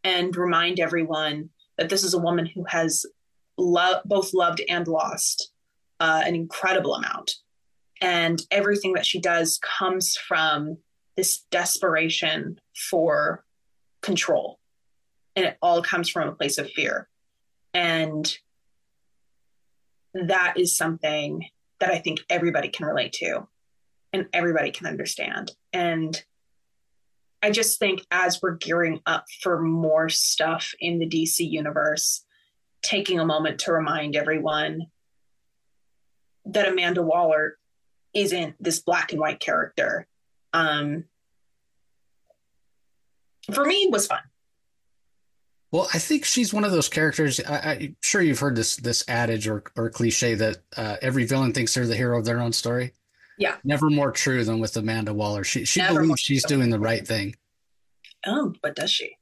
and 0.05 0.37
remind 0.37 0.79
everyone 0.79 1.51
that 1.77 1.89
this 1.89 2.05
is 2.05 2.15
a 2.15 2.21
woman 2.21 2.47
who 2.47 2.65
has 2.69 3.05
lo- 3.57 4.01
both 4.05 4.33
loved 4.33 4.63
and 4.69 4.87
lost 4.87 5.51
uh, 6.01 6.23
an 6.25 6.35
incredible 6.35 6.95
amount. 6.95 7.33
And 8.01 8.41
everything 8.51 8.93
that 8.95 9.07
she 9.07 9.21
does 9.21 9.59
comes 9.63 10.17
from 10.17 10.79
this 11.17 11.45
desperation 11.51 12.61
for 12.91 13.45
control. 14.03 14.59
And 15.37 15.47
it 15.47 15.57
all 15.63 15.83
comes 15.83 16.09
from 16.11 16.29
a 16.29 16.33
place 16.33 16.59
of 16.59 16.71
fear. 16.71 17.09
And 17.73 18.37
that 20.15 20.55
is 20.57 20.77
something 20.77 21.49
that 21.81 21.91
I 21.91 21.99
think 21.99 22.21
everybody 22.31 22.69
can 22.69 22.87
relate 22.87 23.13
to 23.15 23.49
and 24.15 24.29
everybody 24.33 24.71
can 24.71 24.87
understand. 24.87 25.51
And 25.73 26.23
I 27.43 27.51
just 27.51 27.81
think 27.81 28.07
as 28.13 28.41
we're 28.41 28.55
gearing 28.55 29.01
up 29.05 29.27
for 29.43 29.61
more 29.61 30.09
stuff 30.09 30.73
in 30.81 31.01
the 31.01 31.07
DC 31.07 31.51
universe, 31.51 32.25
taking 32.81 33.19
a 33.19 33.27
moment 33.27 33.61
to 33.61 33.73
remind 33.73 34.15
everyone 34.15 34.87
that 36.47 36.69
Amanda 36.69 37.03
Waller 37.03 37.59
isn't 38.15 38.55
this 38.61 38.79
black 38.79 39.11
and 39.11 39.21
white 39.21 39.41
character. 39.41 40.07
Um, 40.53 41.05
for 43.53 43.65
me, 43.65 43.89
was 43.91 44.07
fun. 44.07 44.21
Well, 45.73 45.89
I 45.93 45.99
think 45.99 46.25
she's 46.25 46.55
one 46.55 46.63
of 46.63 46.71
those 46.71 46.89
characters. 46.89 47.41
I, 47.41 47.75
am 47.75 47.97
sure 48.01 48.23
you've 48.23 48.39
heard 48.39 48.55
this 48.55 48.77
this 48.77 49.03
adage 49.09 49.49
or, 49.49 49.65
or 49.77 49.91
cliche 49.91 50.35
that 50.37 50.59
uh, 50.77 50.97
every 51.03 51.25
villain 51.25 51.53
thinks 51.53 51.75
they're 51.75 51.87
the 51.87 51.97
hero 51.97 52.17
of 52.17 52.25
their 52.25 52.41
own 52.41 52.53
story. 52.53 52.93
Yeah. 53.39 53.57
Never 53.65 53.91
more 53.91 54.13
true 54.13 54.45
than 54.45 54.61
with 54.61 54.77
Amanda 54.77 55.13
Waller. 55.13 55.45
She 55.45 55.65
she 55.65 55.81
Never 55.81 56.01
believes 56.01 56.21
she's 56.21 56.45
doing 56.45 56.71
the 56.71 56.79
right 56.79 57.07
thing. 57.07 57.35
Oh, 58.27 58.55
but 58.63 58.77
does 58.77 58.91
she? 58.91 59.17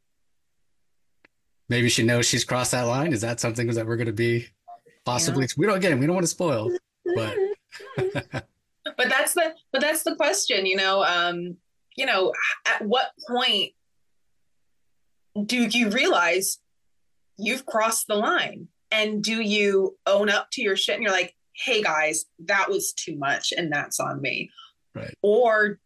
Maybe 1.68 1.88
she 1.88 2.02
knows 2.02 2.26
she's 2.26 2.44
crossed 2.44 2.72
that 2.72 2.82
line. 2.82 3.12
Is 3.12 3.22
that 3.22 3.40
something 3.40 3.66
that 3.68 3.86
we're 3.86 3.96
going 3.96 4.06
to 4.06 4.12
be 4.12 4.48
possibly? 5.04 5.44
Yeah. 5.44 5.54
We 5.56 5.66
don't 5.66 5.76
again. 5.76 5.98
We 5.98 6.06
don't 6.06 6.14
want 6.14 6.24
to 6.24 6.30
spoil, 6.30 6.70
but. 7.16 7.36
but 7.96 9.08
that's 9.08 9.34
the 9.34 9.54
but 9.72 9.80
that's 9.80 10.02
the 10.02 10.14
question. 10.16 10.66
You 10.66 10.76
know, 10.76 11.02
um, 11.02 11.56
you 11.96 12.06
know, 12.06 12.32
at 12.66 12.82
what 12.84 13.12
point 13.28 13.72
do 15.46 15.56
you 15.56 15.90
realize 15.90 16.58
you've 17.38 17.66
crossed 17.66 18.06
the 18.06 18.16
line? 18.16 18.68
And 18.90 19.24
do 19.24 19.40
you 19.40 19.96
own 20.06 20.28
up 20.28 20.50
to 20.52 20.62
your 20.62 20.76
shit 20.76 20.96
and 20.96 21.02
you're 21.02 21.12
like, 21.12 21.34
hey 21.64 21.82
guys, 21.82 22.26
that 22.46 22.68
was 22.68 22.92
too 22.92 23.16
much 23.16 23.52
and 23.56 23.72
that's 23.72 24.00
on 24.00 24.20
me? 24.20 24.50
Right. 24.94 25.14
Or 25.22 25.78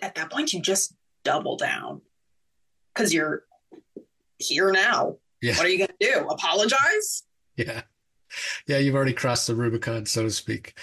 at 0.00 0.14
that 0.14 0.30
point, 0.30 0.52
you 0.52 0.60
just 0.60 0.94
double 1.24 1.56
down 1.56 2.02
because 2.94 3.12
you're 3.12 3.44
here 4.38 4.70
now. 4.70 5.16
Yeah. 5.42 5.56
What 5.56 5.66
are 5.66 5.68
you 5.68 5.78
going 5.78 5.90
to 6.00 6.12
do? 6.12 6.28
Apologize? 6.28 7.24
Yeah. 7.56 7.82
Yeah, 8.66 8.78
you've 8.78 8.94
already 8.94 9.12
crossed 9.12 9.46
the 9.46 9.54
Rubicon, 9.54 10.06
so 10.06 10.22
to 10.22 10.30
speak. 10.30 10.78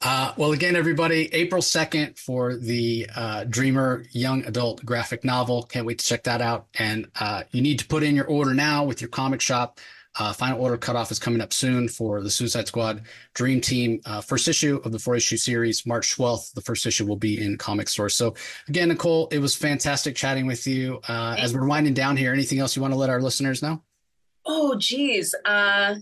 Uh, 0.00 0.32
well, 0.36 0.52
again, 0.52 0.74
everybody, 0.74 1.32
April 1.32 1.62
2nd 1.62 2.18
for 2.18 2.56
the 2.56 3.08
uh, 3.14 3.44
Dreamer 3.44 4.04
young 4.10 4.44
adult 4.44 4.84
graphic 4.84 5.24
novel. 5.24 5.62
Can't 5.62 5.86
wait 5.86 6.00
to 6.00 6.04
check 6.04 6.24
that 6.24 6.40
out. 6.40 6.66
And 6.78 7.08
uh, 7.20 7.44
you 7.52 7.62
need 7.62 7.78
to 7.78 7.86
put 7.86 8.02
in 8.02 8.16
your 8.16 8.26
order 8.26 8.52
now 8.52 8.84
with 8.84 9.00
your 9.00 9.10
comic 9.10 9.40
shop. 9.40 9.78
Uh, 10.18 10.32
final 10.32 10.60
order 10.60 10.76
cutoff 10.76 11.10
is 11.10 11.18
coming 11.18 11.40
up 11.40 11.52
soon 11.52 11.88
for 11.88 12.22
the 12.22 12.30
Suicide 12.30 12.66
Squad 12.66 13.02
Dream 13.34 13.60
Team 13.60 14.00
uh, 14.04 14.20
first 14.20 14.46
issue 14.46 14.80
of 14.84 14.92
the 14.92 14.98
four 14.98 15.16
issue 15.16 15.36
series. 15.36 15.86
March 15.86 16.16
12th, 16.16 16.52
the 16.52 16.60
first 16.60 16.84
issue 16.84 17.06
will 17.06 17.16
be 17.16 17.42
in 17.42 17.56
Comic 17.56 17.88
Source. 17.88 18.14
So, 18.14 18.34
again, 18.68 18.88
Nicole, 18.88 19.28
it 19.28 19.38
was 19.38 19.54
fantastic 19.54 20.14
chatting 20.14 20.46
with 20.46 20.66
you. 20.66 21.00
Uh, 21.08 21.36
as 21.38 21.54
we're 21.54 21.66
winding 21.66 21.94
down 21.94 22.16
here, 22.16 22.32
anything 22.32 22.58
else 22.58 22.76
you 22.76 22.82
want 22.82 22.92
to 22.92 22.98
let 22.98 23.08
our 23.10 23.22
listeners 23.22 23.62
know? 23.62 23.82
Oh, 24.44 24.76
geez. 24.76 25.34
Uh, 25.44 25.96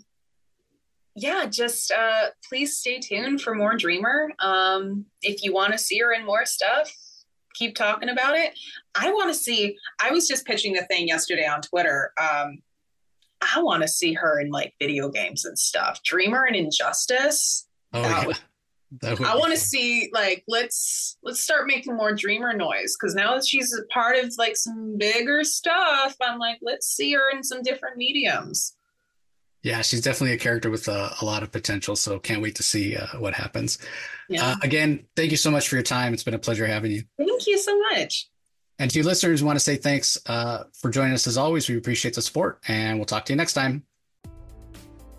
yeah, 1.15 1.47
just 1.47 1.93
uh, 1.93 2.27
please 2.49 2.77
stay 2.77 2.99
tuned 2.99 3.41
for 3.41 3.55
more 3.55 3.77
Dreamer. 3.77 4.33
Um, 4.39 5.07
if 5.23 5.45
you 5.45 5.53
want 5.53 5.73
to 5.73 5.79
see 5.79 5.99
her 5.99 6.13
in 6.13 6.25
more 6.25 6.47
stuff, 6.47 6.91
keep 7.55 7.75
talking 7.75 8.09
about 8.09 8.37
it. 8.37 8.59
I 8.95 9.13
want 9.13 9.29
to 9.29 9.35
see. 9.35 9.77
I 10.03 10.11
was 10.11 10.27
just 10.27 10.47
pitching 10.47 10.73
the 10.73 10.83
thing 10.83 11.09
yesterday 11.09 11.47
on 11.47 11.63
Twitter. 11.63 12.13
Um, 12.21 12.63
I 13.41 13.63
want 13.63 13.83
to 13.83 13.89
see 13.89 14.13
her 14.15 14.41
in 14.41 14.51
like 14.51 14.75
video 14.79 15.09
games 15.09 15.45
and 15.45 15.59
stuff. 15.59 16.03
Dreamer 16.03 16.45
and 16.45 16.57
Injustice. 16.57 17.67
Oh 17.93 18.03
yeah. 18.03 18.27
Would, 18.27 18.39
that 19.01 19.19
would 19.19 19.29
I 19.29 19.37
want 19.37 19.53
to 19.53 19.59
see 19.59 20.11
like 20.13 20.45
let's 20.47 21.17
let's 21.23 21.41
start 21.41 21.67
making 21.67 21.97
more 21.97 22.13
Dreamer 22.15 22.53
noise 22.53 22.97
because 22.99 23.15
now 23.15 23.35
that 23.35 23.47
she's 23.47 23.77
a 23.77 23.85
part 23.93 24.17
of 24.17 24.33
like 24.39 24.57
some 24.57 24.97
bigger 24.99 25.45
stuff, 25.45 26.17
I'm 26.21 26.39
like 26.39 26.59
let's 26.63 26.87
see 26.87 27.13
her 27.13 27.31
in 27.31 27.43
some 27.43 27.63
different 27.63 27.97
mediums. 27.97 28.77
Yeah, 29.63 29.83
she's 29.83 30.01
definitely 30.01 30.35
a 30.35 30.39
character 30.39 30.71
with 30.71 30.89
a, 30.89 31.15
a 31.21 31.25
lot 31.25 31.43
of 31.43 31.53
potential. 31.53 31.95
So 31.95 32.19
can't 32.19 32.41
wait 32.41 32.55
to 32.57 32.63
see 32.63 32.97
uh, 32.97 33.07
what 33.19 33.35
happens. 33.35 33.79
Yeah. 34.29 34.53
Uh, 34.53 34.57
again, 34.63 35.05
thank 35.17 35.31
you 35.31 35.37
so 35.37 35.51
much 35.51 35.69
for 35.69 35.77
your 35.77 35.83
time. 35.83 36.15
It's 36.15 36.23
been 36.23 36.33
a 36.33 36.39
pleasure 36.39 36.67
having 36.67 36.93
you. 36.93 37.03
Thank 37.19 37.47
you 37.47 37.59
so 37.59 37.79
much. 37.79 38.31
And 38.81 38.91
to 38.91 38.99
you 38.99 39.05
listeners, 39.05 39.45
want 39.45 39.57
to 39.57 39.61
say 39.61 39.77
thanks 39.77 40.19
uh, 40.25 40.65
for 40.73 40.89
joining 40.89 41.13
us 41.13 41.27
as 41.27 41.37
always. 41.37 41.69
We 41.69 41.77
appreciate 41.77 42.15
the 42.15 42.23
support, 42.23 42.61
and 42.67 42.99
we'll 42.99 43.05
talk 43.05 43.27
to 43.27 43.33
you 43.35 43.37
next 43.37 43.53
time. 43.53 43.85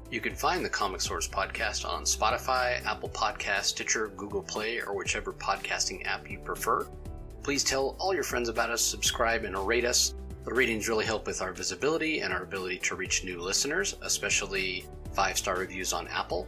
You 0.09 0.19
can 0.19 0.33
find 0.33 0.65
the 0.65 0.69
Comic 0.69 0.99
Source 0.99 1.27
podcast 1.27 1.87
on 1.87 2.01
Spotify, 2.03 2.83
Apple 2.87 3.09
Podcast, 3.09 3.65
Stitcher, 3.65 4.07
Google 4.17 4.41
Play, 4.41 4.81
or 4.81 4.97
whichever 4.97 5.31
podcasting 5.31 6.07
app 6.07 6.27
you 6.27 6.39
prefer. 6.39 6.87
Please 7.43 7.63
tell 7.63 7.95
all 7.99 8.15
your 8.15 8.23
friends 8.23 8.49
about 8.49 8.71
us, 8.71 8.81
subscribe, 8.81 9.43
and 9.43 9.55
rate 9.55 9.85
us. 9.85 10.15
The 10.43 10.53
ratings 10.55 10.89
really 10.89 11.05
help 11.05 11.27
with 11.27 11.43
our 11.43 11.53
visibility 11.53 12.21
and 12.21 12.33
our 12.33 12.41
ability 12.41 12.79
to 12.79 12.95
reach 12.95 13.23
new 13.23 13.39
listeners, 13.39 13.95
especially 14.01 14.87
five 15.13 15.37
star 15.37 15.59
reviews 15.59 15.93
on 15.93 16.07
Apple. 16.07 16.47